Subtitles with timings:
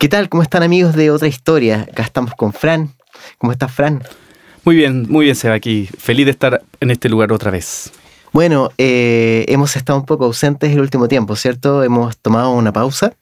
[0.00, 0.30] ¿Qué tal?
[0.30, 1.82] ¿Cómo están amigos de otra historia?
[1.82, 2.94] Acá estamos con Fran.
[3.36, 4.02] ¿Cómo estás, Fran?
[4.64, 5.90] Muy bien, muy bien, Seba, aquí.
[5.98, 7.92] Feliz de estar en este lugar otra vez.
[8.32, 11.84] Bueno, eh, hemos estado un poco ausentes el último tiempo, ¿cierto?
[11.84, 13.12] Hemos tomado una pausa.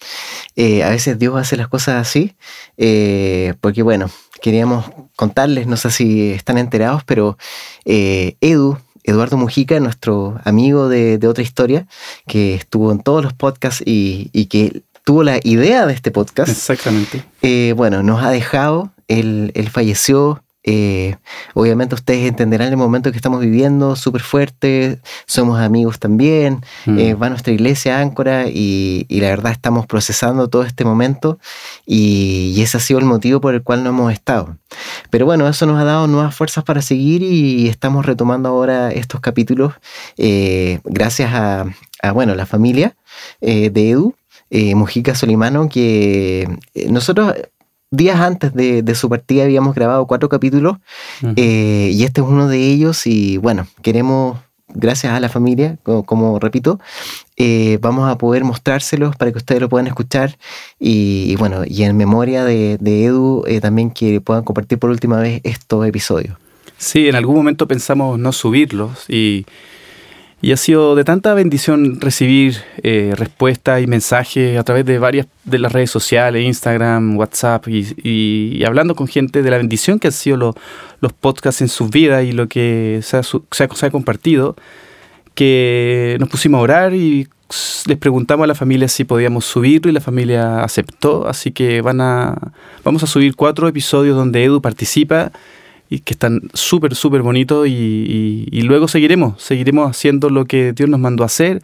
[0.55, 2.37] Eh, a veces Dios hace las cosas así,
[2.77, 4.09] eh, porque bueno,
[4.41, 4.85] queríamos
[5.17, 7.39] contarles, no sé si están enterados, pero
[7.85, 11.89] Edu, Eduardo Mujica, nuestro amigo de, otra historia,
[12.29, 16.51] que estuvo en todos los podcasts y, y que tuvo la idea de este podcast.
[16.51, 17.25] Exactamente.
[17.75, 21.17] bueno, nos ha dejado, él, él falleció eh,
[21.55, 26.99] obviamente ustedes entenderán el momento que estamos viviendo, súper fuerte, somos amigos también, mm.
[26.99, 31.39] eh, va a nuestra iglesia Áncora y, la verdad estamos procesando todo este momento
[31.87, 34.59] y, ese ha sido el motivo por el cual no hemos estado.
[35.09, 39.21] Pero bueno, eso nos ha dado nuevas fuerzas para seguir y estamos retomando ahora estos
[39.21, 39.73] capítulos
[40.19, 41.65] eh, gracias a,
[42.13, 42.95] bueno, la familia
[43.41, 44.15] de Edu.
[44.51, 46.49] Mujica Solimano, que
[46.89, 47.35] nosotros
[47.91, 50.77] días antes de, su partida habíamos grabado cuatro capítulos
[51.37, 54.39] eh, y este es uno de ellos y bueno, queremos,
[54.69, 56.79] gracias a la familia, como, repito,
[57.37, 60.39] eh, vamos a poder mostrárselos para que ustedes lo puedan escuchar
[60.79, 65.41] y, bueno, y en memoria de, Edu eh, también que puedan compartir por última vez
[65.45, 66.37] estos episodios.
[66.77, 69.47] Sí, en algún momento pensamos no subirlos y
[70.41, 75.27] y ha sido de tanta bendición recibir eh, respuestas y mensajes a través de varias
[75.45, 80.13] de las redes sociales, Instagram, WhatsApp, y, hablando con gente de la bendición que han
[80.13, 80.55] sido
[81.01, 84.55] los podcasts en sus vidas y lo que se ha, se ha, compartido,
[85.35, 87.29] que nos pusimos a orar y
[87.87, 92.01] les preguntamos a la familia si podíamos subirlo y la familia aceptó, así que van
[92.01, 92.53] a,
[92.85, 95.33] vamos a subir cuatro episodios donde Edu participa
[95.91, 101.01] y que están súper, súper bonitos y, luego seguiremos, seguiremos haciendo lo que Dios nos
[101.01, 101.63] mandó a hacer,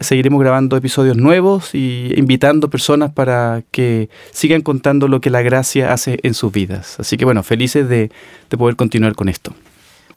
[0.00, 5.92] seguiremos grabando episodios nuevos y invitando personas para que sigan contando lo que la gracia
[5.92, 6.98] hace en sus vidas.
[6.98, 8.10] Así que bueno, felices de
[8.56, 9.54] poder continuar con esto.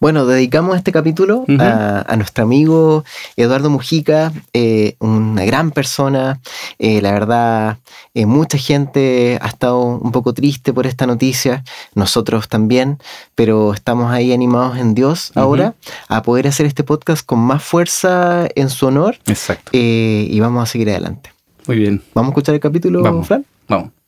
[0.03, 3.05] Bueno, dedicamos este capítulo a, nuestro amigo
[3.37, 6.41] Eduardo Mujica, eh, una gran persona.
[6.77, 7.77] Eh, la verdad,
[8.13, 11.63] eh, mucha gente ha estado un poco triste por esta noticia,
[11.95, 12.97] nosotros también,
[13.33, 15.73] pero estamos ahí animados en Dios ahora
[16.09, 19.15] a poder hacer este podcast con más fuerza en su honor.
[19.25, 19.71] Exacto.
[19.71, 21.31] y vamos a seguir adelante.
[21.65, 22.03] Muy bien.
[22.13, 23.25] ¿Vamos a escuchar el capítulo, vamos.
[23.25, 23.45] Fran?
[23.69, 24.02] Vamos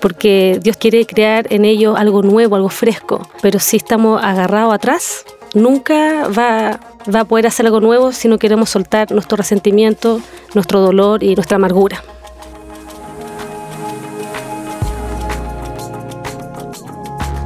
[0.00, 3.28] porque Dios quiere crear en ellos algo nuevo, algo fresco.
[3.42, 6.80] Pero si estamos agarrados atrás, nunca va,
[7.12, 10.20] va a poder hacer algo nuevo si no queremos soltar nuestro resentimiento,
[10.54, 12.02] nuestro dolor y nuestra amargura.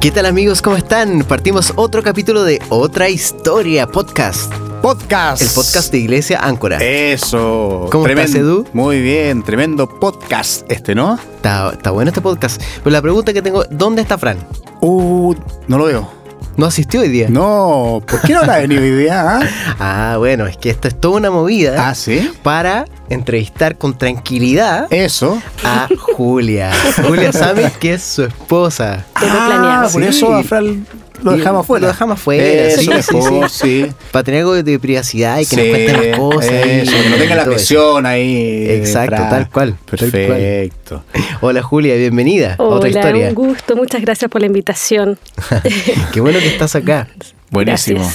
[0.03, 0.61] ¿Qué tal amigos?
[0.61, 1.23] ¿Cómo están?
[1.23, 4.62] Partimos otro capítulo de Otra Historia Podcast.
[4.83, 5.41] Podcast.
[5.41, 6.77] El podcast de Iglesia Áncora.
[6.81, 7.87] Eso.
[7.89, 8.67] ¿Cómo estás, Edu?
[8.73, 11.15] Muy bien, tremendo podcast este, ¿no?
[11.15, 12.61] Está, está bueno este podcast.
[12.83, 14.45] Pero la pregunta que tengo, ¿dónde está Fran?
[14.81, 15.35] Uh,
[15.69, 16.11] no lo veo.
[16.57, 17.29] ¿No asistió hoy día?
[17.29, 19.37] No, ¿por qué no ha venido hoy día?
[19.37, 19.41] Ah?
[19.79, 21.87] ah, bueno, es que esto es toda una movida.
[21.87, 22.29] Ah, sí.
[22.43, 24.87] Para entrevistar con tranquilidad.
[24.91, 25.41] Eso.
[25.63, 26.73] A Julia.
[27.07, 29.05] Julia sabe que es su esposa.
[29.15, 30.85] Ah, por eso a Fran
[31.23, 31.81] lo dejamos fuera.
[31.81, 32.69] Lo dejamos fuera.
[32.71, 36.51] sí, sí, sí, Para tener algo de privacidad y que nos cuenten las cosas.
[36.51, 38.67] Eso, que no tenga la presión ahí.
[38.69, 39.75] Exacto, tal cual.
[39.89, 41.03] Perfecto.
[41.41, 42.55] Hola Julia, bienvenida.
[42.57, 43.29] Hola, otra historia.
[43.29, 45.17] Un gusto, muchas gracias por la invitación.
[46.13, 47.07] Qué bueno que estás acá.
[47.49, 48.09] Buenísimo.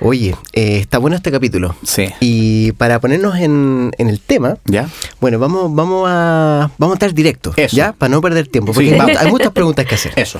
[0.00, 1.74] Oye, eh, está bueno este capítulo.
[1.82, 2.08] Sí.
[2.20, 4.88] Y para ponernos en, el tema, ¿Ya?
[5.20, 7.92] bueno, vamos, vamos a vamos a estar directos, ¿ya?
[7.92, 10.12] Para no perder tiempo, porque hay muchas preguntas que hacer.
[10.16, 10.38] Eso.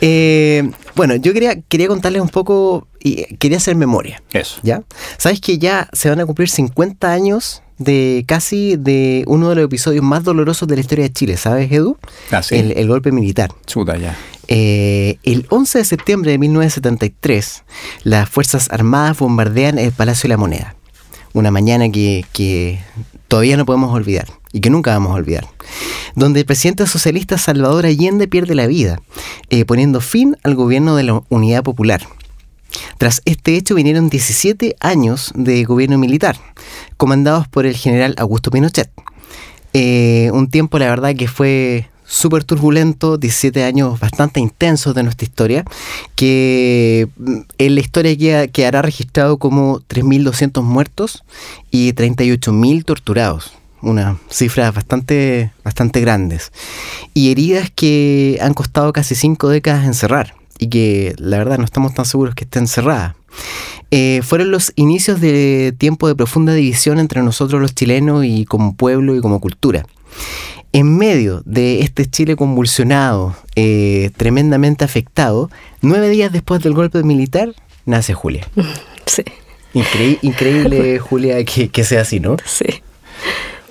[0.00, 4.20] Eh, bueno, yo quería, quería contarles un poco y quería hacer memoria.
[4.32, 4.58] Eso.
[4.64, 4.82] ¿Ya?
[5.18, 9.64] ¿Sabes que ya se van a cumplir 50 años de casi de uno de los
[9.64, 11.98] episodios más dolorosos de la historia de Chile, ¿sabes, Edu?
[12.32, 12.56] Ah, sí.
[12.56, 13.50] el, el golpe militar.
[13.66, 14.16] Chuta, ya.
[14.48, 17.64] Eh, el 11 de septiembre de 1973,
[18.02, 20.74] las Fuerzas Armadas bombardean el Palacio de la Moneda.
[21.32, 22.80] Una mañana que,
[23.28, 25.46] todavía no podemos olvidar y que nunca vamos a olvidar.
[26.14, 29.00] Donde el presidente socialista Salvador Allende pierde la vida,
[29.50, 32.06] eh, poniendo fin al gobierno de la Unidad Popular.
[32.98, 36.36] Tras este hecho vinieron 17 años de gobierno militar,
[36.96, 38.90] comandados por el general Augusto Pinochet.
[39.72, 45.24] Eh, un tiempo, la verdad, que fue súper turbulento, 17 años bastante intensos de nuestra
[45.24, 45.64] historia,
[46.14, 51.24] que mm, en la historia quedará registrado como 3.200 muertos
[51.70, 53.52] y 38.000 torturados.
[53.82, 56.52] Unas cifras bastante, bastante grandes.
[57.12, 60.34] Y heridas que han costado casi cinco décadas encerrar
[60.64, 63.14] y que la verdad no estamos tan seguros que estén cerradas.
[63.90, 68.74] eh, fueron los inicios de tiempo de profunda división entre nosotros los chilenos y como
[68.74, 69.86] pueblo y como cultura.
[70.72, 75.48] En medio de este Chile convulsionado, eh, tremendamente afectado,
[75.82, 77.54] nueve días después del golpe militar,
[77.86, 78.46] nace Julia.
[79.06, 79.22] Sí,
[79.74, 82.36] Increí- increíble, Julia, que, que sea así, ¿no?
[82.46, 82.64] sí.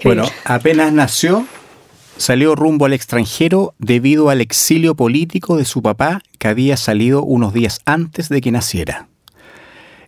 [0.04, 1.46] Bueno, apenas nació,
[2.18, 7.54] salió rumbo al extranjero debido al exilio político de su papá que había salido unos
[7.54, 9.08] días antes de que naciera.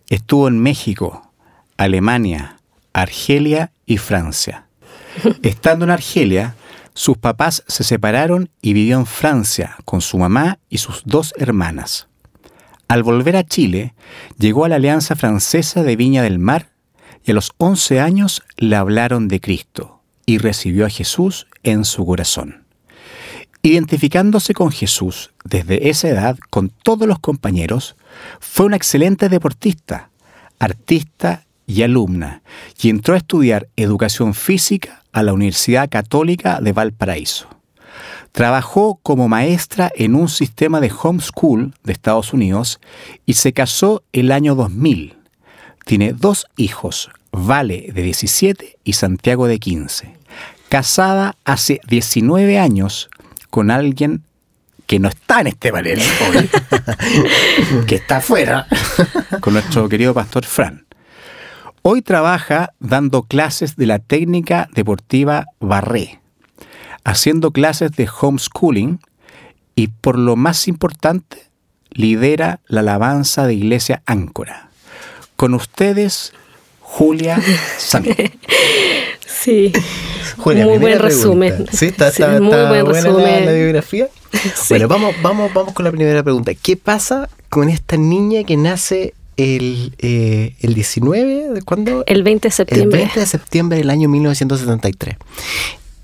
[0.08, 1.32] Estuvo en México,
[1.76, 2.58] Alemania,
[2.92, 4.66] Argelia y Francia.
[5.42, 6.54] Estando en Argelia,
[6.94, 12.08] sus papás se separaron y vivió en Francia con su mamá y sus dos hermanas.
[12.88, 13.94] Al volver a Chile,
[14.38, 16.70] llegó a la Alianza Francesa de Viña del Mar
[17.24, 19.95] y a los 11 años le hablaron de Cristo
[20.26, 22.64] y recibió a Jesús en su corazón.
[23.62, 27.96] Identificándose con Jesús desde esa edad con todos los compañeros,
[28.40, 30.10] fue una excelente deportista,
[30.58, 32.42] artista y alumna,
[32.80, 37.48] y entró a estudiar educación física a la Universidad Católica de Valparaíso.
[38.32, 42.80] Trabajó como maestra en un sistema de homeschool de Estados Unidos
[43.24, 45.16] y se casó el año 2000.
[45.86, 50.15] Tiene dos hijos, Vale de 17 y Santiago de 15.
[50.68, 53.08] Casada hace 19 años
[53.50, 54.24] con alguien
[54.86, 56.50] que no está en este panel hoy,
[57.86, 58.66] que está afuera,
[59.40, 60.86] con nuestro querido pastor Fran.
[61.82, 66.20] Hoy trabaja dando clases de la técnica deportiva Barré,
[67.04, 69.00] haciendo clases de homeschooling
[69.74, 71.48] y, por lo más importante,
[71.90, 74.70] lidera la alabanza de Iglesia Áncora.
[75.36, 76.32] Con ustedes,
[76.80, 77.40] Julia
[77.78, 78.38] Samir.
[79.26, 79.70] Sí.
[80.52, 81.08] Julia, muy buen pregunta.
[81.08, 81.66] resumen.
[81.72, 83.46] Sí, está, Sí, está- muy está buen buena la- resumen.
[83.46, 84.08] La, biografía.
[84.54, 84.66] Sí.
[84.70, 86.52] Bueno, vamos, vamos, vamos con la primera pregunta.
[86.54, 92.04] ¿Qué pasa con esta niña que nace el, eh, el 19 de cuándo?
[92.06, 92.98] El 20 de El septiembre.
[93.00, 95.16] 20 de septiembre del año 1973.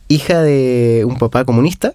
[0.08, 1.94] Hija de un papá comunista.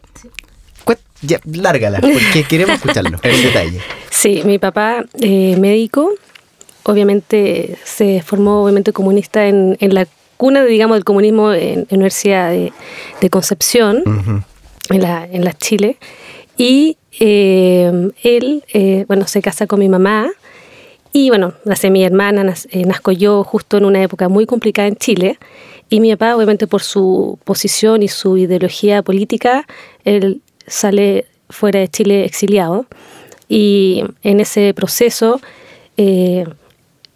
[1.23, 3.79] Ya, lárgala, porque queremos escucharlo en detalle.
[4.11, 6.11] Sí, mi papá, eh, médico,
[6.83, 10.07] obviamente se formó obviamente comunista en, en la
[10.37, 12.71] cuna, digamos, del comunismo en, la Universidad de,
[13.19, 14.03] de Concepción,
[14.89, 15.97] en, la, en la Chile.
[16.57, 20.29] Y eh, él, eh, bueno, se casa con mi mamá.
[21.13, 24.95] Y bueno, nace mi hermana, eh, nazco yo justo en una época muy complicada en
[24.95, 25.39] Chile.
[25.89, 29.65] Y mi papá, obviamente por su posición y su ideología política,
[30.03, 32.85] él sale fuera de Chile exiliado.
[33.49, 35.39] Y en ese proceso
[35.95, 36.45] eh,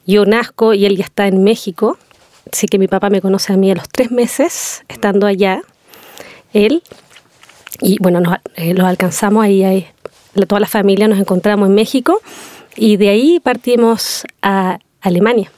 [0.08, 1.98] yo nazco y él ya está en México.
[2.52, 5.62] Así que mi papá me conoce a mí a los tres meses, estando allá.
[6.54, 6.84] Él
[7.82, 9.88] y bueno, nos, eh, los alcanzamos ahí, ahí.
[10.34, 12.22] La- toda la familia nos encontramos en México
[12.76, 15.52] y de ahí partimos a Alemania.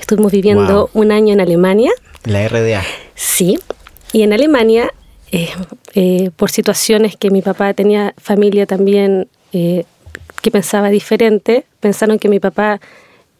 [0.00, 1.02] Estuvimos viviendo Wow.
[1.02, 1.90] un año en Alemania,
[2.24, 2.82] La RDA.
[3.14, 3.58] sí,
[4.12, 4.92] y en Alemania,
[5.30, 5.48] eh,
[5.94, 9.84] eh, por situaciones que mi papá tenía familia también eh,
[10.40, 12.80] que pensaba diferente, pensaron que mi papá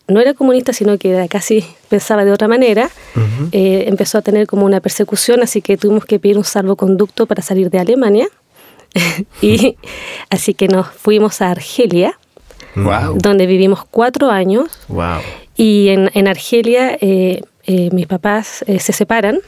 [0.08, 2.90] no era comunista, sino que era casi pensaba de otra manera,
[3.52, 7.42] eh, empezó a tener como una persecución, así que tuvimos que pedir un salvoconducto para
[7.42, 8.28] salir de Alemania.
[9.40, 9.76] y
[10.30, 12.18] así que nos fuimos a Argelia,
[12.74, 13.18] Wow.
[13.18, 14.70] donde vivimos cuatro años.
[14.88, 15.20] Wow.
[15.56, 19.40] Y en, en Argelia eh, eh, mis papás se separan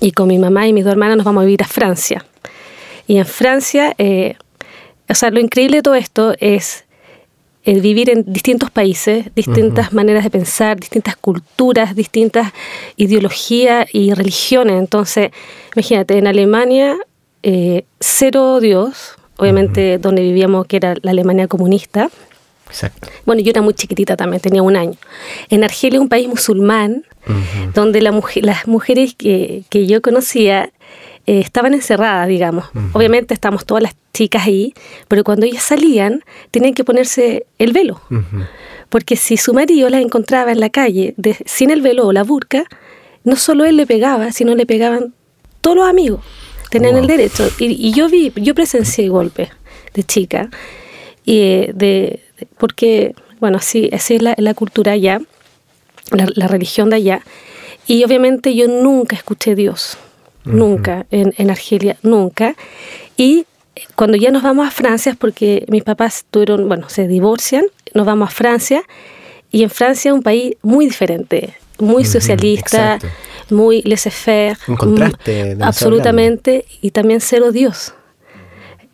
[0.00, 2.24] y con mi mamá y mis dos hermanas nos vamos a vivir a Francia.
[3.06, 3.94] Y en Francia,
[5.08, 6.84] o sea, lo increíble de todo esto es
[7.64, 12.52] el vivir en distintos países, distintas maneras de pensar, distintas culturas, distintas
[12.96, 14.78] ideologías y religiones.
[14.78, 15.30] Entonces,
[15.76, 16.96] imagínate, en Alemania,
[17.42, 22.10] eh, cero Dios, obviamente donde vivíamos, que era la Alemania comunista.
[22.68, 23.08] Exacto.
[23.26, 24.94] Bueno, yo era muy chiquitita también, tenía un año.
[25.48, 27.04] En Argelia, un país musulmán,
[27.74, 30.70] donde la mujer- las mujeres que, que yo conocía
[31.30, 32.64] eh, estaban encerradas, digamos.
[32.92, 34.74] Obviamente estamos todas las chicas ahí,
[35.08, 38.00] pero cuando ellas salían tenían que ponerse el velo,
[38.88, 42.24] porque si su marido las encontraba en la calle de- sin el velo o la
[42.24, 42.64] burka,
[43.22, 45.12] no solo él le pegaba, sino le pegaban
[45.60, 46.20] todos los amigos.
[46.70, 47.02] Tenían Wow.
[47.02, 47.48] el derecho.
[47.58, 49.50] Y, y yo vi, yo presencié golpes
[49.94, 50.50] de chica,
[51.24, 55.20] y eh, de, de- porque, bueno, así, así es la, la cultura allá,
[56.10, 57.20] la, la religión de allá.
[57.86, 59.96] Y obviamente yo nunca escuché Dios,
[60.44, 62.54] nunca, en, en Argelia, nunca.
[63.16, 63.46] Y
[63.94, 68.06] cuando ya nos vamos a Francia, es porque mis papás tuvieron, bueno, se divorcian, nos
[68.06, 68.82] vamos a Francia,
[69.50, 73.54] y en Francia un país muy diferente, muy socialista, exacto.
[73.54, 74.56] muy laissez-faire.
[74.68, 77.94] Un contraste, Absolutamente, y también cero Dios.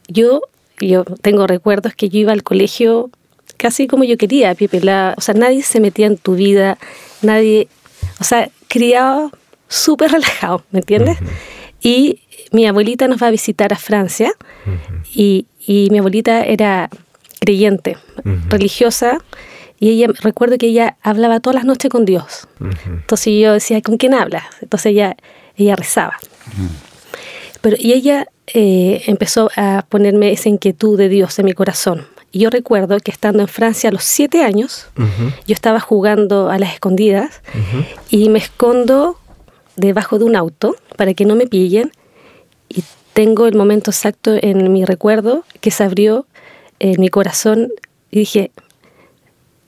[0.08, 0.42] Yo,
[0.80, 3.10] yo tengo recuerdos que yo iba al colegio
[3.56, 4.78] casi como yo quería, Pipe.
[5.16, 6.78] o sea, nadie se metía en tu vida,
[7.22, 7.68] nadie,
[8.20, 9.32] o sea, criado
[9.68, 11.18] súper relajado, ¿me entiendes?
[11.80, 12.20] Y
[12.52, 14.32] mi abuelita nos va a visitar a Francia
[15.12, 16.88] y, y, mi abuelita era
[17.40, 17.96] creyente,
[18.48, 19.18] religiosa,
[19.78, 22.48] y ella, recuerdo que ella hablaba todas las noches con Dios.
[22.86, 24.44] Entonces yo decía, ¿con quién habla?
[24.62, 25.16] Entonces ella,
[25.56, 26.16] ella rezaba.
[27.60, 32.06] Pero, y ella eh, empezó a ponerme esa inquietud de Dios en mi corazón.
[32.32, 34.88] Y yo recuerdo que estando en Francia a los siete años,
[35.46, 37.42] yo estaba jugando a las escondidas
[38.10, 39.18] y me escondo
[39.76, 41.92] debajo de un auto para que no me pillen.
[42.68, 46.26] Y tengo el momento exacto en mi recuerdo que se abrió
[46.78, 47.72] en mi corazón
[48.10, 48.50] y dije,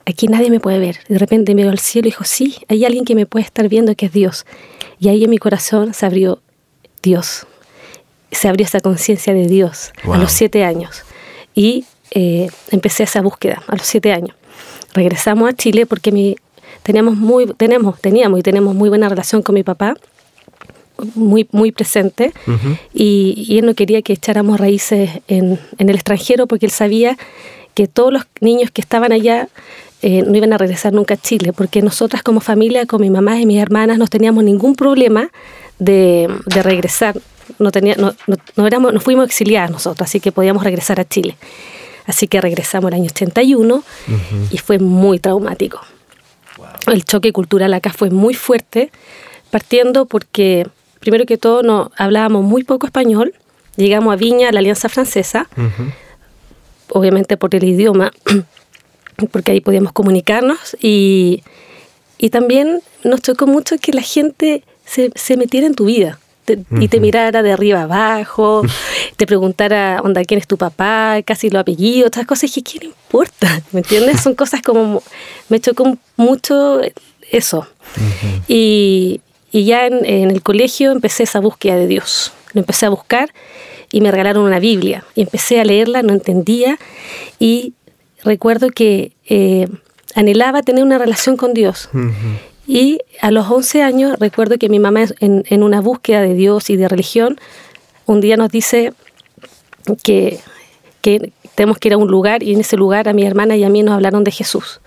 [0.05, 0.99] aquí nadie me puede ver.
[1.07, 3.95] De repente miro al cielo y dijo, sí, hay alguien que me puede estar viendo
[3.95, 4.45] que es Dios.
[4.99, 6.41] Y ahí en mi corazón se abrió
[7.01, 7.45] Dios.
[8.31, 11.03] Se abrió esa conciencia de Dios a los siete años.
[11.55, 14.35] Y eh, empecé esa búsqueda a los siete años.
[14.93, 16.35] Regresamos a Chile porque mi,
[16.83, 19.95] teníamos muy, tenemos, teníamos y tenemos muy buena relación con mi papá,
[21.15, 22.33] muy, muy presente,
[22.93, 27.17] y, él no quería que echáramos raíces en, en el extranjero porque él sabía
[27.73, 29.47] que todos los niños que estaban allá
[30.01, 33.39] eh, no iban a regresar nunca a Chile, porque nosotras como familia, con mi mamá
[33.39, 35.29] y mis hermanas, no teníamos ningún problema
[35.77, 37.19] de, de regresar.
[37.57, 38.13] No, tenía, no,
[38.55, 41.35] no, éramos, no fuimos exiliadas nosotros, así que podíamos regresar a Chile.
[42.05, 43.83] Así que regresamos el año 81
[44.51, 45.81] y fue muy traumático.
[46.93, 48.91] El choque cultural acá fue muy fuerte,
[49.51, 50.67] partiendo porque,
[50.99, 53.33] primero que todo, no, hablábamos muy poco español.
[53.75, 55.47] Llegamos a Viña, la Alianza Francesa,
[56.89, 58.11] obviamente por el idioma,
[59.31, 61.43] porque ahí podíamos comunicarnos y,
[62.17, 66.19] y también nos tocó mucho que la gente se, se metiera en tu vida
[66.79, 68.63] y te mirara de arriba abajo,
[69.17, 71.21] te preguntara, onda, ¿quién es tu papá?
[71.25, 72.55] Casi lo apellido, otras cosas.
[72.57, 73.61] Y ¿quién importa?
[73.71, 74.21] ¿Me entiendes?
[74.21, 75.03] Son cosas como,
[75.49, 76.81] me chocó mucho
[77.31, 77.67] eso.
[78.47, 82.33] y, y, ya en, en, el colegio empecé esa búsqueda de Dios.
[82.53, 83.31] Lo empecé a buscar
[83.91, 85.03] y me regalaron una Biblia.
[85.15, 86.77] Y empecé a leerla, no entendía.
[87.39, 87.73] Y
[88.23, 89.67] recuerdo que eh,
[90.15, 91.89] anhelaba tener una relación con Dios.
[92.69, 96.69] Y a los 11 años recuerdo que mi mamá en, en, una búsqueda de Dios
[96.69, 97.39] y de religión,
[98.05, 98.93] un día nos dice
[100.03, 100.39] que,
[101.01, 103.63] que, tenemos que ir a un lugar y en ese lugar a mi hermana y
[103.63, 104.81] a mí nos hablaron de Jesús.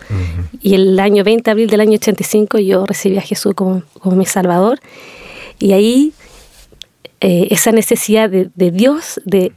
[0.60, 4.14] Y el año 20 de abril del año 85 yo recibí a Jesús como, como
[4.14, 4.78] mi Salvador.
[5.58, 6.12] Y ahí
[7.20, 9.52] eh, esa necesidad de, Dios, de,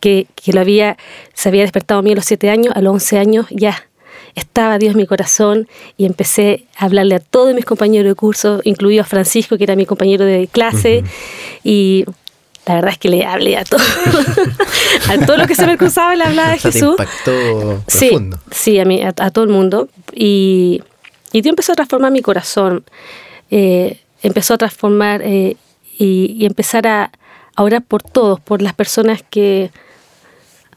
[0.00, 0.98] que, lo había,
[1.32, 3.89] se había despertado a mí a los siete años, a los once años ya
[4.34, 8.60] estaba Dios en mi corazón y empecé a hablarle a todos mis compañeros de curso,
[8.64, 11.04] incluido a Francisco, que era mi compañero de clase,
[11.64, 12.04] y
[12.66, 13.80] la verdad es que le hablé a todo,
[15.08, 16.96] a todo lo que se me cruzaba, le hablaba de Jesús.
[17.86, 18.10] sí,
[18.50, 19.88] sí, a, mí, a, todo el mundo.
[20.14, 20.82] Y,
[21.32, 22.84] y Dios empezó a transformar mi corazón,
[23.50, 25.22] eh, empezó a transformar...
[25.22, 25.56] Eh,
[26.00, 27.10] y, empezar a,
[27.56, 29.70] orar por todos, por las personas que,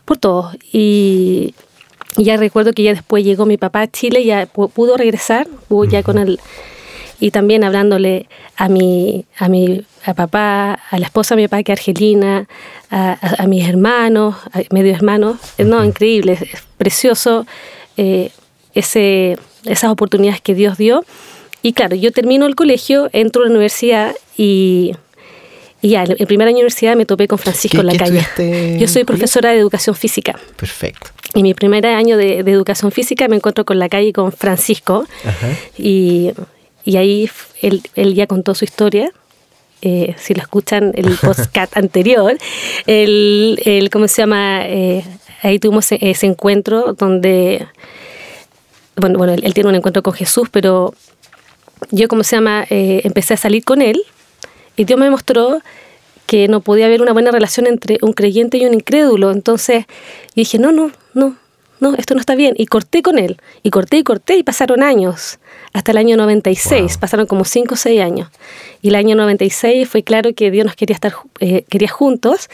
[0.03, 0.57] por todos.
[0.73, 1.55] Y,
[2.17, 6.03] ya recuerdo que ya después llegó mi papá a Chile, ya pudo regresar, pudo ya
[6.03, 6.39] con él,
[7.19, 8.27] y también hablándole
[8.57, 12.47] a mi, a mi a papá, a la esposa de mi papá que es argelina,
[12.89, 17.45] a, mis hermanos, a medio hermanos, no, increíble, es precioso
[17.97, 18.31] eh,
[18.73, 21.05] ese, esas oportunidades que Dios dio.
[21.61, 24.93] Y claro, yo termino el colegio, entro a la universidad y
[25.83, 28.77] y ya, en primer año de universidad me topé con Francisco en la calle.
[28.79, 30.39] Yo soy profesora de educación física.
[30.55, 31.09] Perfecto.
[31.35, 35.05] Y mi primer año de, educación física me encuentro con la calle con Francisco.
[35.77, 36.31] Y,
[36.85, 37.29] y, ahí
[37.61, 39.11] él, él, ya contó su historia.
[39.81, 42.37] Eh, si lo escuchan el podcast anterior,
[42.85, 44.61] el, el, ¿cómo se llama?
[44.65, 45.03] Eh,
[45.41, 47.67] ahí tuvimos ese, encuentro donde,
[48.95, 50.93] bueno, bueno él, tiene un encuentro con Jesús, pero
[51.91, 52.65] yo, ¿cómo se llama?
[52.69, 54.01] Eh, empecé a salir con él
[54.77, 55.61] y Dios me mostró
[56.33, 59.29] que no podía haber una buena relación entre un creyente y un incrédulo.
[59.29, 59.85] Entonces
[60.35, 61.35] dije, no, no, no,
[61.79, 62.55] no, esto no está bien.
[62.57, 63.37] Y corté con él.
[63.61, 65.37] Y corté y corté y pasaron años.
[65.73, 66.97] Hasta el año 96.
[66.97, 68.29] Pasaron como 5 o 6 años.
[68.81, 72.49] Y el año 96 fue claro que Dios nos quería estar eh, quería juntos.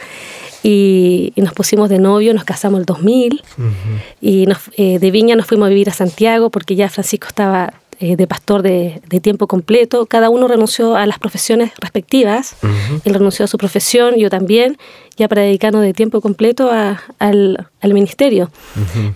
[0.62, 3.42] Y, nos pusimos de novio, nos casamos el 2000.
[4.20, 4.46] Y
[4.76, 8.26] eh, de Viña nos fuimos a vivir a Santiago porque ya Francisco estaba eh, de
[8.26, 10.06] pastor de, tiempo completo.
[10.06, 12.56] Cada uno renunció a las profesiones respectivas.
[13.04, 14.78] Él renunció a su profesión, yo también,
[15.18, 18.50] ya para dedicarnos de tiempo completo al, ministerio.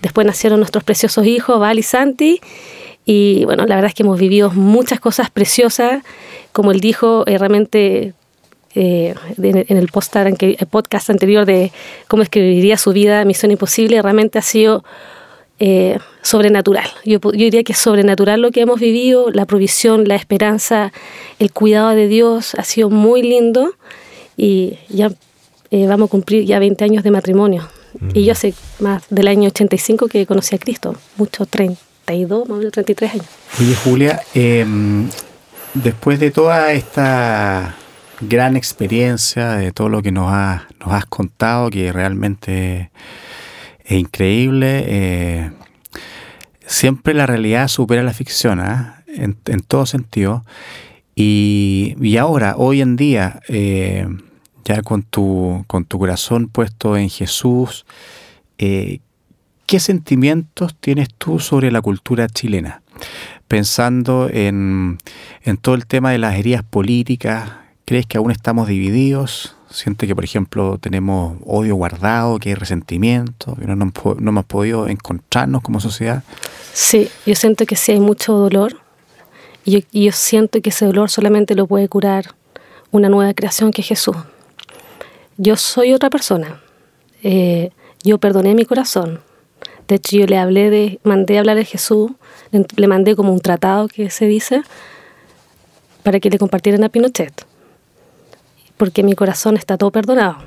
[0.03, 2.41] Después nacieron nuestros preciosos hijos, Val y Santi.
[3.05, 6.03] Y bueno, la verdad es que hemos vivido muchas cosas preciosas.
[6.51, 8.13] Como él dijo, eh, realmente
[8.75, 11.71] eh, en el podcast anterior de
[12.07, 14.83] cómo escribiría su vida, Misión Imposible, realmente ha sido
[15.59, 16.87] eh, sobrenatural.
[17.05, 20.91] Yo, yo, diría que es sobrenatural lo que hemos vivido, la provisión, la esperanza,
[21.39, 23.73] el cuidado de Dios ha sido muy lindo
[24.35, 25.11] y ya
[25.71, 27.67] eh, vamos a cumplir ya 20 años de matrimonio.
[28.13, 32.59] Y yo hace más del año 85 que conocí a Cristo, mucho, 32, más o
[32.59, 33.25] menos 33 años.
[33.57, 35.07] Oye, Julia, em,
[35.73, 37.77] después de toda esta
[38.19, 40.29] gran experiencia, de todo lo que nos,
[40.79, 42.89] nos has contado, que realmente
[43.85, 44.83] es increíble.
[44.87, 45.51] Eh,
[46.65, 49.03] siempre la realidad supera la ficción, ¿ah?
[49.07, 50.43] en, todo sentido.
[51.15, 54.07] Y, ahora, hoy en día, eh,
[54.65, 57.85] ya con tu, con tu corazón puesto en Jesús,
[58.57, 58.99] eh,
[59.65, 62.81] ¿qué sentimientos tienes tú sobre la cultura chilena?
[63.47, 64.97] Pensando en,
[65.43, 67.51] en todo el tema de las heridas políticas,
[67.85, 69.54] ¿crees que aún estamos divididos?
[69.75, 73.91] Siente que, por ejemplo, tenemos odio guardado, que hay resentimiento, que no, no,
[74.29, 76.23] hemos podido encontrarnos como sociedad.
[76.73, 78.81] Sí, yo siento que sí hay mucho dolor
[79.65, 82.35] y yo, siento que ese dolor solamente lo puede curar
[82.91, 84.15] una nueva creación que es Jesús.
[85.37, 86.61] Yo soy otra persona.
[87.23, 87.71] Eh,
[88.03, 89.19] yo perdoné mi corazón.
[89.87, 92.11] De hecho, yo le hablé de, mandé a hablar de Jesús,
[92.51, 94.61] le mandé como un tratado que se dice,
[96.03, 97.45] para que le compartieran a Pinochet
[98.77, 100.37] porque mi corazón está todo perdonado.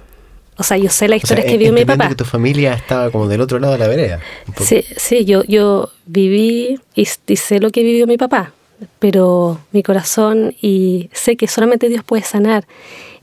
[0.56, 2.08] O sea, yo sé la historia que vivió mi papá.
[2.08, 4.20] que tu familia estaba como del otro lado de la vereda.
[4.60, 8.52] Sí, sí, yo, yo viví y, sé lo que vivió mi papá,
[8.98, 12.66] pero mi corazón y sé que solamente Dios puede sanar.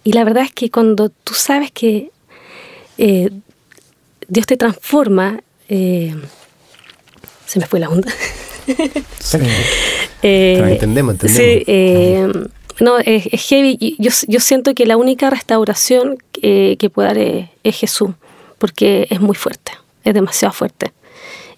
[0.06, 2.10] Y la verdad es que cuando tú sabes que
[2.98, 3.32] eh,
[4.30, 6.16] Dios te transforma, eh,
[7.46, 8.14] se me fue la onda.
[10.22, 11.38] eh, entendemos, entendemos.
[11.38, 12.32] Sí, eh,
[12.80, 13.96] no, es, heavy.
[14.00, 17.18] Yo, yo, siento que la única restauración que puede dar
[17.64, 18.12] es, Jesús,
[18.58, 19.72] porque es muy fuerte,
[20.04, 20.92] es demasiado fuerte.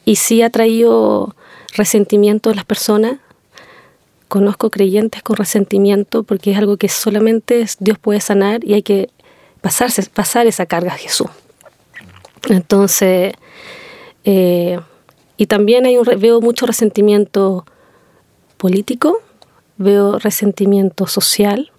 [0.06, 1.36] Y sí ha traído
[1.76, 3.20] resentimiento a las personas.
[4.28, 9.10] Conozco creyentes con resentimiento porque es algo que solamente Dios puede sanar y hay que
[9.62, 11.28] pasarse, pasar esa carga a Jesús.
[12.50, 13.34] Entonces,
[14.24, 14.80] eh,
[15.38, 17.66] y también hay un, veo mucho resentimiento
[18.58, 19.22] político
[19.78, 21.72] veo resentimiento social.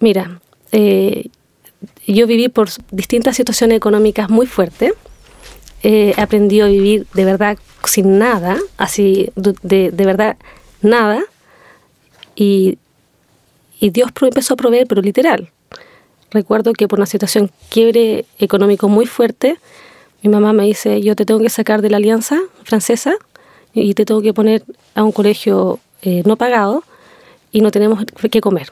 [0.00, 0.40] Mira,
[0.72, 1.30] eh,
[2.06, 4.92] yo viví por distintas situaciones económicas muy fuertes.
[5.82, 10.36] He aprendido a vivir de verdad sin nada, así de, de verdad
[10.80, 11.22] nada.
[12.34, 12.78] Y,
[13.80, 15.50] y Dios empezó a proveer, pero literal.
[16.30, 19.56] Recuerdo que por una situación quiebre económico muy fuerte,
[20.22, 23.14] mi mamá me dice, yo te tengo que sacar de la alianza francesa
[23.74, 24.64] y te tengo que poner
[24.94, 26.84] a un colegio eh, no pagado
[27.50, 28.70] y no tenemos que comer.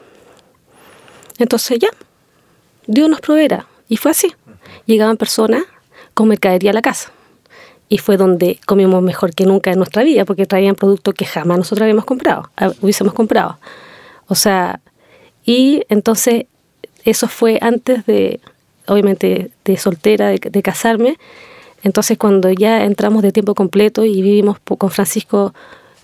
[1.39, 1.89] Entonces ya,
[2.85, 3.65] Dios nos proveerá.
[3.89, 4.33] Y fue así.
[4.85, 5.63] Llegaban personas
[6.13, 7.11] con mercadería a la casa.
[7.89, 11.57] Y fue donde comimos mejor que nunca en nuestra vida, porque traían productos que jamás
[11.57, 13.57] nosotros habíamos comprado, hubiésemos comprado.
[14.27, 14.79] O sea,
[15.43, 16.45] y entonces
[17.03, 18.39] eso fue antes de,
[18.85, 21.17] obviamente, de soltera, de, de casarme.
[21.81, 25.53] Entonces cuando ya entramos de tiempo completo y vivimos con Francisco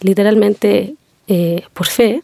[0.01, 0.95] literalmente
[1.29, 2.23] eh, por fe,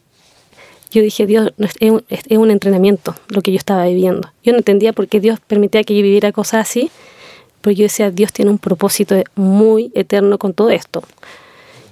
[0.90, 4.32] yo dije, Dios, es un, entrenamiento lo que yo estaba viviendo.
[4.42, 6.90] Yo no entendía por qué Dios permitía que yo viviera cosas así,
[7.60, 11.02] pero yo decía, Dios tiene un propósito muy eterno con todo esto.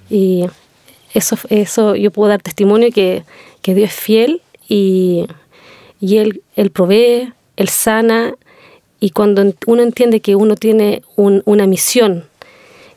[0.09, 0.45] Y
[1.13, 3.23] eso, eso yo puedo dar testimonio que,
[3.61, 5.25] que Dios es fiel y,
[6.01, 8.33] y él, él provee, Él sana,
[8.99, 12.25] y cuando uno entiende que uno tiene un, una misión,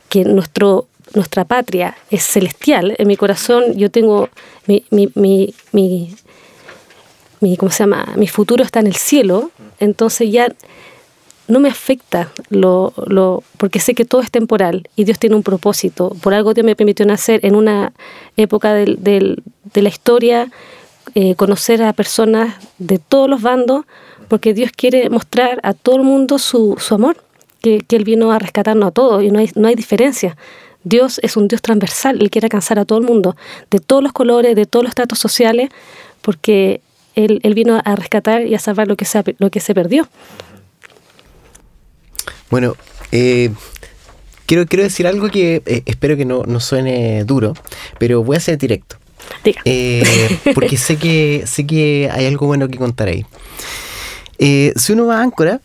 [0.09, 4.29] que nuestro nuestra patria es celestial, en mi corazón yo tengo
[4.67, 5.55] mi, mi, mi,
[7.41, 8.13] mi, ¿cómo se llama?
[8.17, 10.49] Mi futuro está en el cielo, entonces ya
[11.49, 15.43] no me afecta lo, lo, porque sé que todo es temporal y Dios tiene un
[15.43, 16.15] propósito.
[16.21, 17.93] Por algo Dios me permitió nacer en una
[18.37, 19.43] época del, del,
[19.73, 20.51] de la historia,
[21.15, 23.87] eh, conocer a personas de todos los bandos,
[24.29, 27.17] porque Dios quiere mostrar a todo el mundo su, su amor,
[27.63, 30.37] que, que Él vino a rescatarnos a todos y no hay, no hay diferencia.
[30.85, 33.37] Dios es un Dios transversal, Él quiere alcanzar a todo el mundo,
[33.71, 35.71] de todos los colores, de todos los estratos sociales,
[36.23, 36.81] porque
[37.15, 40.09] Él, vino a rescatar y a salvar lo que se, lo que se perdió.
[42.51, 42.77] Bueno,
[43.13, 43.51] eh,
[44.47, 47.55] quiero, quiero decir algo que eh, espero que no, suene duro,
[47.99, 48.97] pero voy a ser directo.
[49.65, 53.27] Eh, porque sé que, sé que hay algo bueno que contar ahí.
[54.39, 55.61] si uno va a Áncora,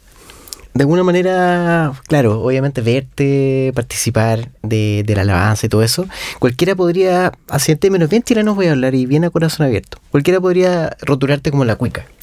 [0.74, 6.08] de alguna manera, claro, obviamente verte, participar de, la alabanza y todo eso,
[6.40, 10.00] cualquiera podría, así en términos bien chilenos voy a hablar y bien a corazón abierto,
[10.10, 12.06] cualquiera podría rotularte como la cuica.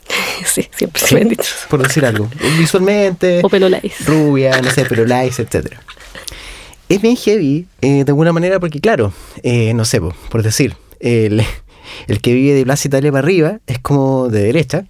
[0.43, 1.55] Sí, siempre se me han dicho.
[1.69, 2.31] Por decir algo.
[2.59, 3.41] Visualmente.
[3.43, 4.07] O pelolais.
[4.07, 5.75] Rubia, no sé, pelolais, etc.
[6.89, 9.13] es bien heavy de alguna manera porque, claro,
[9.45, 11.45] no sé, por decir, el,
[12.09, 14.87] el, que vive de Plaza Italia para arriba es como de derecha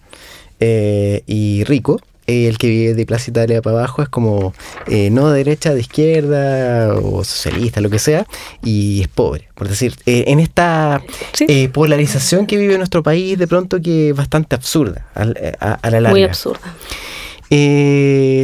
[0.61, 4.55] y rico el que vive de Plaza Italia para abajo es como
[4.87, 8.27] eh, no de derecha, de izquierda o socialista, lo que sea,
[8.64, 9.49] y es pobre.
[9.55, 11.03] Por decir, eh, en esta
[11.40, 16.11] eh, polarización que vive nuestro país, de pronto que es bastante absurda a, la larga.
[16.11, 16.61] Muy absurda.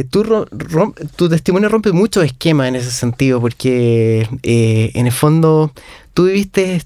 [0.09, 0.45] tu,
[1.15, 5.71] tu testimonio rompe muchos esquemas en ese sentido, porque en el fondo
[6.13, 6.81] tú viviste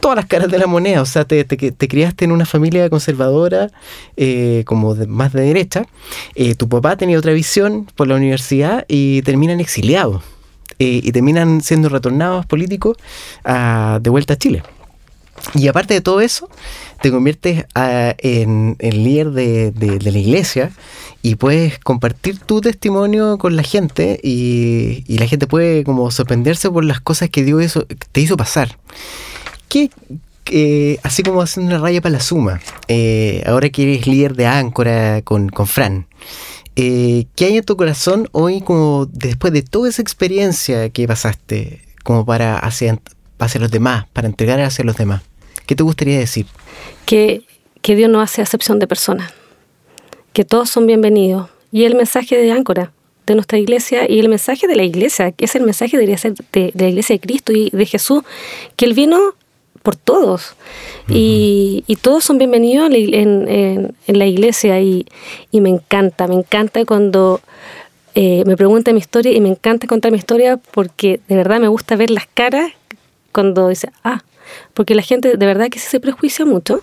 [0.00, 1.02] todas las caras de la moneda.
[1.02, 3.70] O sea, te, te, criaste en una familia conservadora,
[4.16, 5.86] eh, como más de derecha.
[6.34, 10.22] Eh, tu papá tenía otra visión por la universidad y terminan exiliados.
[10.78, 12.96] Eh, y terminan siendo retornados políticos
[13.44, 14.62] de vuelta a Chile.
[15.54, 16.48] Y aparte de todo eso,
[17.00, 20.72] te conviertes en, el líder de, de, la iglesia
[21.22, 26.84] y puedes compartir tu testimonio con la gente y, la gente puede como sorprenderse por
[26.84, 27.78] las cosas que Dios
[28.12, 28.78] te hizo pasar
[29.68, 34.46] que, así como haciendo una raya para la suma, eh, ahora que eres líder de
[34.46, 36.06] Áncora con, con Fran,
[36.76, 41.82] eh, ¿qué hay en tu corazón hoy como después de toda esa experiencia que pasaste
[42.02, 42.98] como para hacia,
[43.38, 45.22] hacia los demás, para entregar hacia los demás?
[45.66, 46.46] ¿Qué te gustaría decir?
[47.06, 47.42] Que,
[47.80, 49.32] que Dios no hace acepción de personas,
[50.32, 51.48] que todos son bienvenidos.
[51.70, 52.92] Y el mensaje de Áncora,
[53.26, 56.72] de nuestra iglesia y el mensaje de la iglesia, que es el mensaje de, de,
[56.74, 58.22] la iglesia de Cristo y de Jesús,
[58.76, 59.18] que Él vino
[59.84, 60.56] por todos.
[61.08, 65.06] y, todos son bienvenidos en, la iglesia y,
[65.52, 67.40] me encanta, me encanta cuando
[68.14, 71.68] eh, me preguntan mi historia y me encanta contar mi historia porque de verdad me
[71.68, 72.72] gusta ver las caras
[73.30, 74.22] cuando dice, ah,
[74.72, 76.80] porque la gente de verdad que se prejuicia mucho.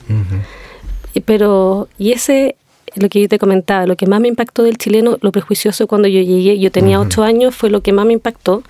[1.25, 2.55] Pero, y ese,
[2.95, 6.07] lo que yo te comentaba, lo que más me impactó del chileno, lo prejuicioso cuando
[6.07, 8.63] yo llegué, yo tenía ocho años, fue lo que más me impactó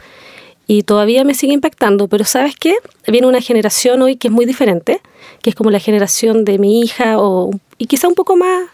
[0.67, 2.76] y todavía me sigue impactando, pero ¿sabes qué?
[3.08, 5.02] Viene una generación hoy que es muy diferente,
[5.41, 8.69] que es como la generación de mi hija o, y quizá un poco más,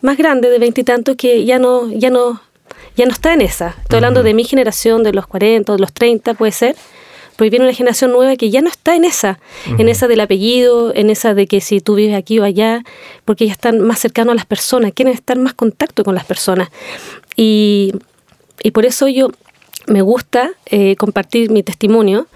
[0.00, 2.40] más grande, de veintitantos, que ya no, ya, no,
[2.96, 3.74] ya no está en esa.
[3.82, 6.76] Estoy hablando de mi generación, de los 40, de los 30, puede ser,
[7.36, 9.38] pero viene una generación nueva que ya no está en esa,
[9.78, 12.82] en esa del apellido, en esa de que si tú vives aquí o allá,
[13.24, 16.68] porque ya están más cercanos a las personas, quieren estar más contacto con las personas.
[17.36, 17.92] Y,
[18.62, 19.30] y por eso yo
[19.88, 22.26] me gusta eh, compartir mi testimonio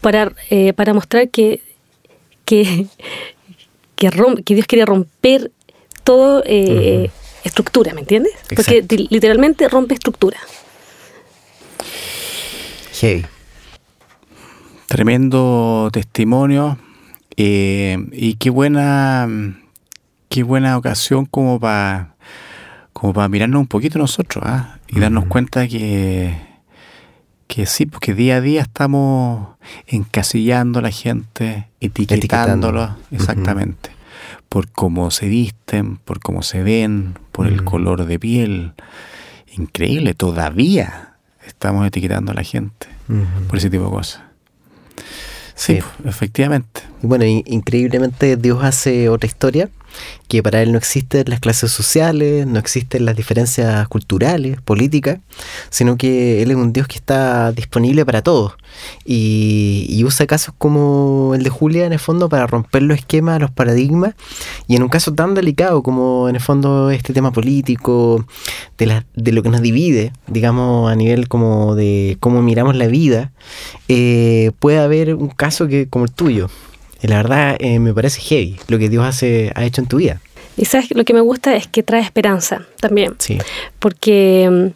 [0.00, 1.62] para, eh, para mostrar que,
[2.44, 2.86] que,
[3.96, 4.10] que,
[4.44, 5.50] Dios quiere romper
[6.04, 7.10] todo eh,
[7.44, 8.32] estructura, ¿me entiendes?
[8.54, 10.38] Porque literalmente rompe estructura.
[13.00, 13.24] Hey.
[14.86, 16.78] Tremendo testimonio
[17.36, 19.28] y qué buena,
[20.28, 22.16] qué buena ocasión como para
[22.92, 24.78] como para mirarnos un poquito nosotros ¿ah?
[24.88, 26.49] y darnos cuenta que
[27.50, 29.48] que sí, porque día a día estamos
[29.88, 33.90] encasillando a la gente, etiquetándolo, exactamente,
[34.48, 38.72] por cómo se visten, por cómo se ven, por el color de piel.
[39.56, 42.86] Increíble, todavía estamos etiquetando a la gente
[43.48, 44.22] por ese tipo de cosas.
[45.56, 46.82] Sí, efectivamente.
[47.02, 49.68] Y bueno, increíblemente Dios hace otra historia
[50.28, 55.18] que para él no existen las clases sociales, no existen las diferencias culturales, políticas,
[55.70, 58.54] sino que él es un Dios que está disponible para todos
[59.04, 63.50] y, usa casos como el de Julia en el fondo para romper los esquemas, los
[63.50, 64.14] paradigmas
[64.66, 68.24] y en un caso tan delicado como en el fondo este tema político,
[68.78, 73.32] de lo que nos divide, digamos a nivel como de cómo miramos la vida,
[73.88, 76.48] eh, puede haber un caso que como el tuyo
[77.08, 80.20] la verdad eh, me parece heavy lo que Dios hace, ha hecho en tu vida.
[80.56, 83.14] Y sabes, lo que me gusta es que trae esperanza también.
[83.18, 83.38] Sí.
[83.78, 84.66] Porque mm,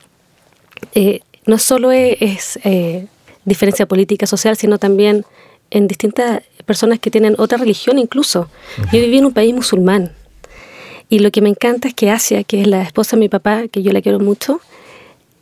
[0.94, 3.06] eh, no solo es, eh,
[3.44, 5.24] diferencia política, social, sino también
[5.70, 8.48] en distintas personas que tienen otra religión incluso.
[8.92, 10.12] Yo viví en un país musulmán.
[11.10, 13.68] Y lo que me encanta es que Asia, que es la esposa de mi papá,
[13.68, 14.60] que yo la quiero mucho,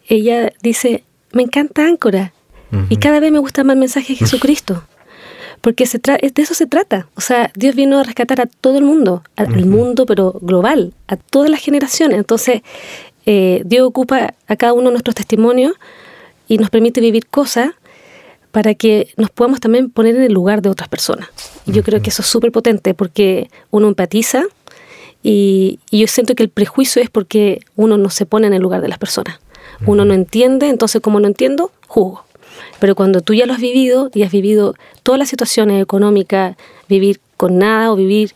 [0.08, 2.32] ella dice, me encanta Áncora.
[2.88, 4.82] Y cada vez me gusta más el mensaje de Jesucristo
[5.62, 7.06] porque se de eso se trata.
[7.14, 11.16] O sea, Dios vino a rescatar a todo el mundo, al mundo, pero global, a
[11.16, 12.18] todas las generaciones.
[12.18, 12.62] Entonces,
[13.26, 15.74] eh, Dios ocupa a cada uno de nuestros testimonios
[16.48, 17.70] y nos permite vivir cosas
[18.50, 21.28] para que nos podamos también poner en el lugar de otras personas.
[21.64, 24.42] Y yo creo que eso es súper potente porque uno empatiza
[25.22, 28.60] y, y, yo siento que el prejuicio es porque uno no se pone en el
[28.60, 29.38] lugar de las personas.
[29.86, 32.24] Uno no entiende, entonces como no entiendo, juzgo.
[32.78, 36.56] Pero cuando tú ya lo has vivido y has vivido todas las situaciones económicas,
[36.88, 38.34] vivir con nada o vivir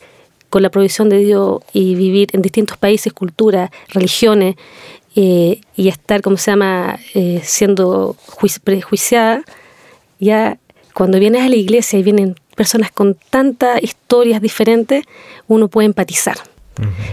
[0.51, 4.57] con la provisión de Dios y vivir en distintos países, culturas, religiones,
[5.15, 8.17] eh, y estar, como se llama?, eh, siendo
[8.65, 9.43] prejuiciada,
[10.19, 10.59] ya
[10.93, 15.05] cuando vienes a la iglesia y vienen personas con tantas historias diferentes,
[15.49, 16.39] uno puede empatizar.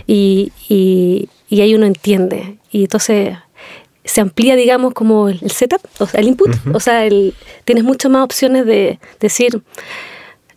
[0.07, 2.57] y, y, y, ahí uno entiende.
[2.71, 3.37] Y entonces
[4.05, 6.55] se amplía, digamos, como el, setup, o sea, el input.
[6.73, 7.33] O sea, el,
[7.65, 9.61] tienes muchas más opciones de decir,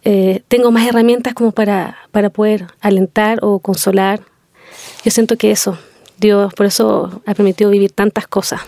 [0.04, 4.20] eh, tengo más herramientas como para, para poder alentar o consolar.
[5.04, 5.78] Yo siento que eso,
[6.18, 8.60] Dios por eso ha permitido vivir tantas cosas.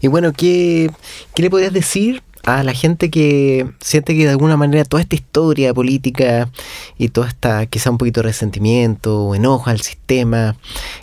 [0.00, 0.90] Y bueno, ¿qué,
[1.34, 5.14] ¿qué le podías decir a la gente que siente que de alguna manera toda esta
[5.14, 6.48] historia política
[6.98, 10.56] y toda esta quizá un poquito de resentimiento o enojo al sistema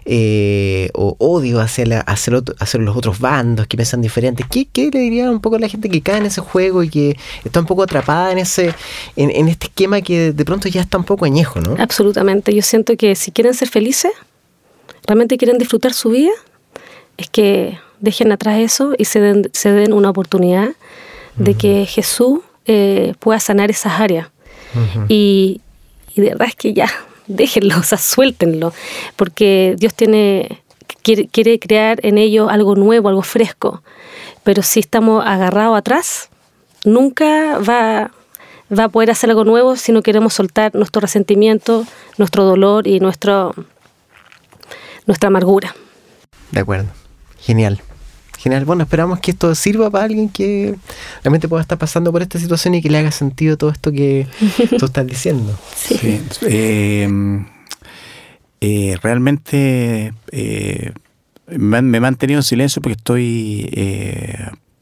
[0.06, 2.34] eh, o odio hacia, la, hacia,
[2.80, 5.90] los otros bandos que piensan diferentes, ¿qué, ¿qué, le diría un poco a la gente
[5.90, 8.74] que cae en ese juego y que está un poco atrapada en ese
[9.16, 11.76] en, en este esquema que de pronto ya está un poco añejo, ¿no?
[11.78, 14.12] Absolutamente, yo siento que si quieren ser felices,
[15.06, 16.32] realmente quieren disfrutar su vida,
[17.18, 20.70] es que dejen atrás eso y se den, se den una oportunidad
[21.38, 24.30] de que Jesús eh, pueda sanar esas áreas.
[25.08, 25.62] y,
[26.16, 26.90] de verdad es que ya,
[27.28, 28.74] déjenlo, o sea, suéltenlo,
[29.16, 30.62] porque Dios tiene,
[31.04, 33.82] quiere, quiere crear en ellos algo nuevo, algo fresco.
[34.44, 36.30] Pero si estamos agarrados atrás,
[36.84, 38.12] nunca va,
[38.78, 41.86] va a poder hacer algo nuevo si no queremos soltar nuestro resentimiento,
[42.18, 43.54] nuestro dolor y nuestro,
[45.06, 45.76] nuestra amargura.
[46.52, 46.88] De acuerdo.
[47.40, 47.82] Genial.
[48.38, 48.66] Genial.
[48.66, 50.76] Bueno, esperamos que esto sirva para alguien que
[51.24, 54.28] realmente pueda estar pasando por esta situación y que le haga sentido todo esto que
[54.78, 55.58] tú estás diciendo.
[55.76, 56.22] Sí.
[56.42, 57.08] Eh,
[58.60, 60.92] eh, realmente eh,
[61.48, 63.72] me, he mantenido en silencio porque estoy.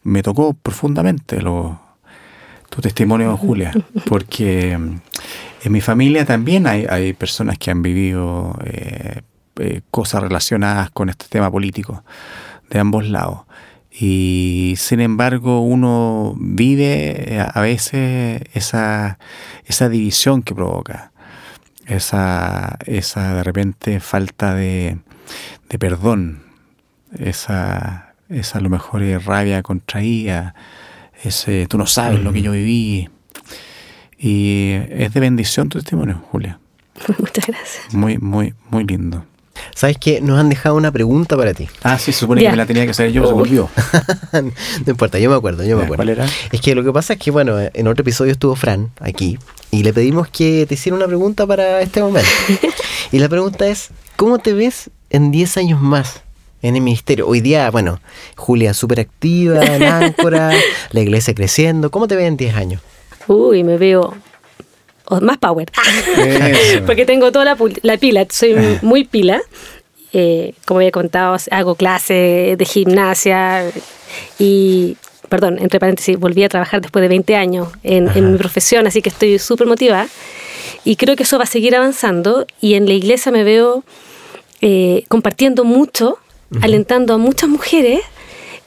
[0.04, 1.80] me tocó profundamente lo,
[2.70, 3.72] tu testimonio, Julia,
[4.08, 8.58] porque en mi familia también hay, hay personas que han vivido
[9.92, 12.04] cosas relacionadas con este tema político
[12.70, 13.42] de ambos lados.
[13.92, 19.20] Y sin embargo uno vive a veces esa,
[19.66, 21.12] esa división que provoca,
[21.86, 24.98] esa, esa de repente falta de,
[25.70, 26.44] de perdón,
[27.18, 30.56] esa, esa a lo mejor rabia contraída,
[31.24, 33.10] ese tú no sabes lo que yo viví.
[34.18, 36.60] Y es de bendición tu testimonio, Julia.
[37.20, 37.94] Muchas gracias.
[37.94, 39.26] Muy, muy, muy lindo.
[39.74, 40.22] ¿Sabes qué?
[40.22, 41.68] Nos han dejado una pregunta para ti.
[41.84, 43.70] Ah, sí, se supone que me la tenía que hacer yo, se volvió.
[44.34, 44.52] no
[44.86, 46.04] importa, yo me acuerdo, yo me acuerdo.
[46.04, 46.28] ¿Cuál era?
[46.52, 49.38] Es que lo que pasa es que, bueno, en otro episodio estuvo Fran aquí
[49.72, 52.30] y le pedimos que te hiciera una pregunta para este momento.
[53.12, 56.22] y la pregunta es, ¿cómo te ves en 10 años más?
[56.62, 57.28] en el ministerio.
[57.28, 58.00] Hoy día, bueno,
[58.36, 60.52] Julia súper activa en Áncora,
[60.90, 61.92] la iglesia creciendo.
[61.92, 62.82] ¿Cómo te ves en 10 años?
[63.28, 64.16] Uy, me veo
[65.22, 65.72] más power.
[66.86, 69.42] Porque tengo toda la, pila, soy muy pila.
[70.14, 73.70] Eh, como había contado, hago clases de gimnasia
[74.40, 74.96] y,
[75.28, 79.10] perdón, entre paréntesis, volví a trabajar después de 20 años en, mi profesión, así que
[79.10, 80.08] estoy súper motivada.
[80.84, 83.84] Y creo que eso va a seguir avanzando y en la iglesia me veo
[84.62, 86.18] eh, compartiendo mucho,
[86.62, 88.00] alentando a muchas mujeres,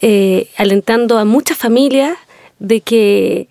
[0.03, 2.17] eh, alentando a muchas familias
[2.59, 3.49] de que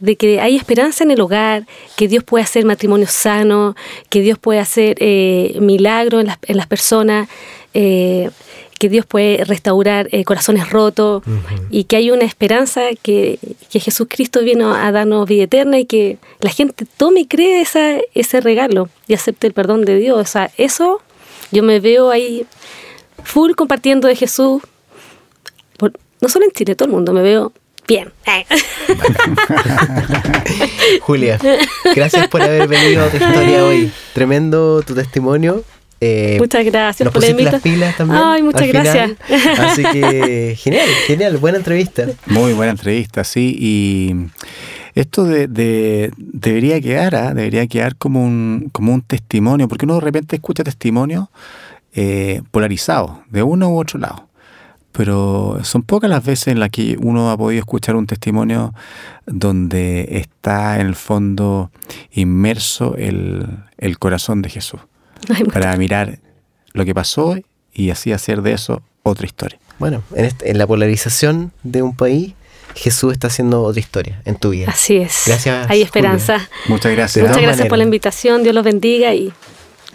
[0.00, 3.76] de que hay esperanza en el hogar, que Dios puede hacer matrimonio sano,
[4.08, 7.28] que Dios puede hacer eh, milagros en las, en las personas,
[7.74, 8.30] eh,
[8.78, 11.22] que Dios puede restaurar eh, corazones rotos
[11.70, 13.38] y que hay una esperanza que,
[13.70, 17.96] que, Jesucristo vino a darnos vida eterna y que la gente tome y cree esa,
[18.14, 20.18] ese regalo y acepte el perdón de Dios.
[20.18, 21.00] O sea, eso
[21.52, 22.46] yo me veo ahí
[23.22, 24.62] full compartiendo de Jesús,
[26.20, 27.52] no solo en Chile, todo el mundo, me veo
[27.86, 28.12] Bien.
[31.00, 31.38] Julia,
[31.94, 33.92] gracias por haber venido a tu historia hoy.
[34.12, 35.62] Tremendo tu testimonio.
[36.00, 37.62] Eh, muchas gracias por la invitación.
[37.62, 38.20] pilas también.
[38.22, 39.12] Ay, muchas gracias.
[39.58, 42.06] Así que genial, genial, buena entrevista.
[42.26, 43.56] Muy buena entrevista, sí.
[43.58, 44.14] Y
[44.94, 47.34] esto de, debería quedar, ¿ah?
[47.34, 51.28] debería quedar como un, como un testimonio, porque uno de repente escucha testimonios
[51.94, 54.25] eh, polarizados, de uno u otro lado
[54.96, 58.72] pero son pocas las veces en las que uno ha podido escuchar un testimonio
[59.26, 61.70] donde está en el fondo
[62.12, 64.80] inmerso el, corazón de Jesús,
[65.52, 66.18] para mirar
[66.72, 67.36] lo que pasó
[67.74, 69.58] y así hacer de eso otra historia.
[69.78, 72.32] Bueno, en, este, en la polarización de un país,
[72.74, 74.70] Jesús está haciendo otra historia en tu vida.
[74.70, 75.24] Así es.
[75.26, 75.70] Gracias.
[75.70, 76.48] Hay esperanza.
[76.68, 77.26] Muchas gracias.
[77.26, 78.42] Muchas gracias por la invitación.
[78.42, 79.30] Dios los bendiga y,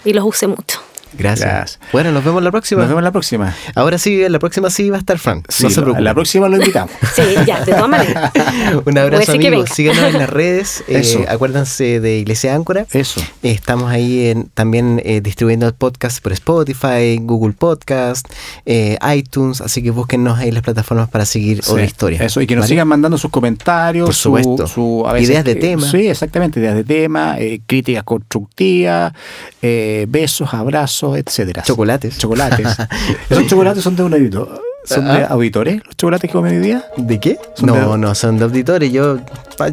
[0.06, 0.81] y los use mucho.
[1.18, 1.80] Gracias.
[1.92, 2.82] Bueno, nos vemos la próxima.
[2.82, 3.56] Nos vemos la próxima.
[3.76, 5.48] Ahora sí, la próxima sí va a estar Frank.
[5.62, 6.02] no se preocupe.
[6.02, 6.92] La próxima lo invitamos.
[7.16, 8.32] sí, ya, de todas maneras.
[8.86, 9.70] Un abrazo, amigos.
[9.74, 10.84] Síganos en las redes.
[10.92, 12.86] Eh, acuérdense de Iglesia Áncora.
[12.92, 13.22] Eso.
[13.44, 18.28] estamos ahí en, también eh, distribuyendo podcast por Spotify, Google Podcast,
[18.66, 19.62] eh, iTunes.
[19.62, 22.22] Así que búsquennos ahí las plataformas para seguir otra historia.
[22.22, 24.06] Eso, y que nos sigan mandando sus comentarios.
[24.06, 24.68] Por supuesto.
[24.68, 25.90] Su, ideas de tema.
[25.90, 26.60] Sí, exactamente.
[26.60, 29.14] Ideas de tema, críticas constructivas,
[29.62, 31.64] besos, abrazos, etcétera.
[31.64, 32.18] Chocolates.
[32.18, 32.68] Chocolates.
[33.30, 34.62] Esos chocolates son de un editor.
[34.84, 36.84] ¿Son de auditores los chocolates que comí hoy día?
[36.98, 37.38] ¿De qué?
[37.62, 38.92] No, no, son de auditores.
[38.92, 39.20] Yo,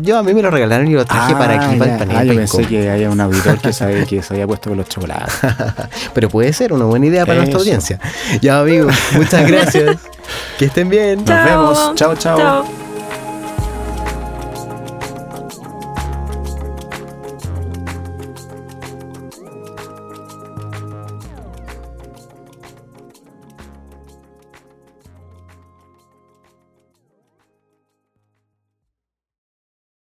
[0.02, 2.16] yo a mí me los regalaron y los traje para aquí, para el panel.
[2.16, 4.88] Ah, yo pensé que haya un auditor que sabe que se había puesto con los
[4.88, 5.34] chocolates.
[6.14, 7.98] Pero puede ser una buena idea para nuestra audiencia.
[8.42, 9.96] Ya, amigos, muchas gracias.
[10.58, 11.24] que estén bien.
[11.24, 11.94] Nos vemos.
[11.94, 12.14] chao.
[12.16, 12.77] chao.